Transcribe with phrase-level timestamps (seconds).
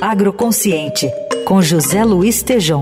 [0.00, 1.12] Agroconsciente,
[1.44, 2.80] com José Luiz Tejom.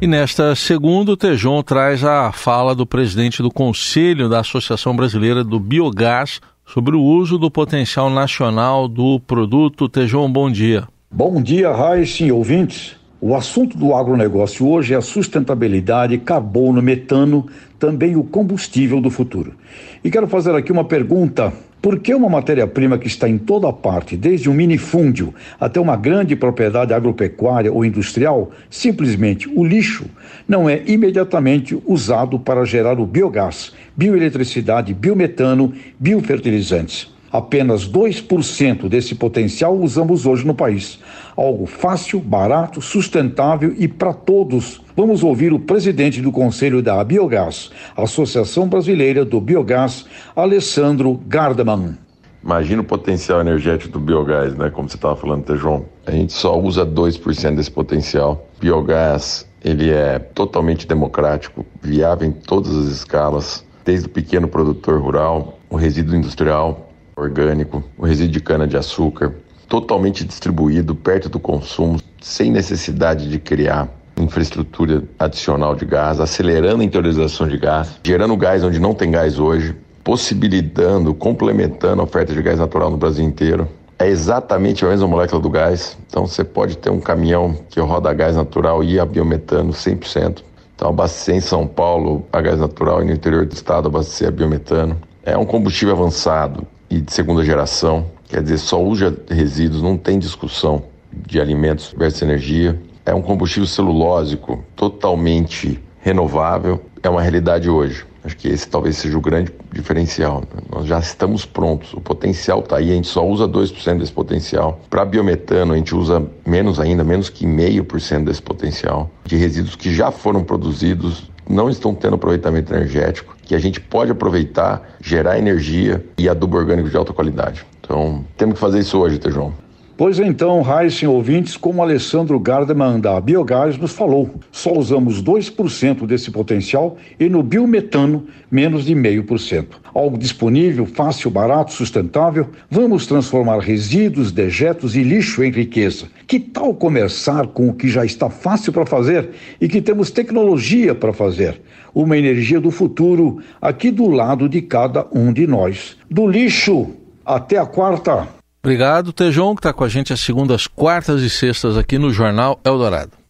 [0.00, 5.42] E nesta segunda, o Tejon traz a fala do presidente do Conselho da Associação Brasileira
[5.42, 9.88] do Biogás sobre o uso do potencial nacional do produto.
[9.88, 10.86] Tejon, bom dia.
[11.10, 12.96] Bom dia, Raíssa e ouvintes.
[13.20, 17.46] O assunto do agronegócio hoje é a sustentabilidade, carbono, metano,
[17.78, 19.54] também o combustível do futuro.
[20.02, 24.16] E quero fazer aqui uma pergunta por que uma matéria-prima que está em toda parte,
[24.16, 30.06] desde um minifúndio até uma grande propriedade agropecuária ou industrial, simplesmente o lixo,
[30.48, 37.13] não é imediatamente usado para gerar o biogás, bioeletricidade, biometano, biofertilizantes?
[37.34, 41.00] Apenas 2% desse potencial usamos hoje no país.
[41.36, 44.80] Algo fácil, barato, sustentável e para todos.
[44.96, 50.06] Vamos ouvir o presidente do Conselho da Biogás, Associação Brasileira do Biogás,
[50.36, 51.98] Alessandro Gardaman.
[52.40, 54.70] Imagina o potencial energético do biogás, né?
[54.70, 55.86] Como você estava falando, João.
[56.06, 58.46] A gente só usa 2% desse potencial.
[58.60, 65.58] Biogás, ele é totalmente democrático, viável em todas as escalas, desde o pequeno produtor rural,
[65.68, 66.93] o resíduo industrial,
[67.24, 69.34] orgânico, o resíduo de cana-de-açúcar,
[69.68, 76.84] totalmente distribuído perto do consumo, sem necessidade de criar infraestrutura adicional de gás, acelerando a
[76.84, 82.42] interiorização de gás, gerando gás onde não tem gás hoje, possibilitando, complementando a oferta de
[82.42, 83.68] gás natural no Brasil inteiro.
[83.98, 85.96] É exatamente a mesma molécula do gás.
[86.06, 90.42] Então você pode ter um caminhão que roda a gás natural e a biometano 100%.
[90.74, 94.30] Então abastecer em São Paulo a gás natural e no interior do estado abastecer a
[94.30, 94.96] biometano.
[95.22, 100.16] É um combustível avançado, e de segunda geração, quer dizer, só usa resíduos, não tem
[100.16, 102.80] discussão de alimentos versus energia.
[103.04, 108.06] É um combustível celulósico totalmente renovável, é uma realidade hoje.
[108.22, 110.44] Acho que esse talvez seja o grande diferencial.
[110.70, 114.80] Nós já estamos prontos, o potencial está aí, a gente só usa 2% desse potencial.
[114.88, 119.10] Para biometano, a gente usa menos ainda, menos que 0,5% desse potencial.
[119.24, 124.10] De resíduos que já foram produzidos, não estão tendo aproveitamento energético, que a gente pode
[124.10, 127.64] aproveitar, gerar energia e adubo orgânico de alta qualidade.
[127.80, 129.52] Então, temos que fazer isso hoje, Tejão.
[129.96, 136.32] Pois então, Heisen ouvintes, como Alessandro Gardeman da Biogás nos falou, só usamos 2% desse
[136.32, 139.66] potencial e no biometano menos de 0,5%.
[139.94, 142.48] Algo disponível, fácil, barato, sustentável.
[142.68, 146.06] Vamos transformar resíduos, dejetos e lixo em riqueza.
[146.26, 149.30] Que tal começar com o que já está fácil para fazer
[149.60, 151.62] e que temos tecnologia para fazer?
[151.94, 155.96] Uma energia do futuro aqui do lado de cada um de nós.
[156.10, 156.90] Do lixo
[157.24, 158.42] até a quarta.
[158.64, 162.58] Obrigado, Tejon, que está com a gente às segundas, quartas e sextas aqui no Jornal
[162.64, 163.23] Eldorado.